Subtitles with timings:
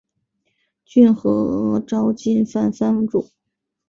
[0.83, 3.29] 骏河沼津藩藩主。